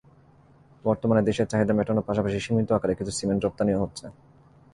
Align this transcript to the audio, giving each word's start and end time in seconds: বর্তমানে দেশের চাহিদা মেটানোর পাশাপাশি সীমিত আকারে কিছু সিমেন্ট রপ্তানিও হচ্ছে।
বর্তমানে 0.85 1.21
দেশের 1.21 1.49
চাহিদা 1.51 1.73
মেটানোর 1.73 2.07
পাশাপাশি 2.07 2.37
সীমিত 2.39 2.69
আকারে 2.71 2.93
কিছু 2.99 3.11
সিমেন্ট 3.11 3.41
রপ্তানিও 3.43 3.81
হচ্ছে। 3.83 4.05